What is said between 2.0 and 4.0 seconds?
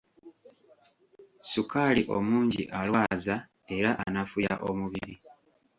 omungi alwaza era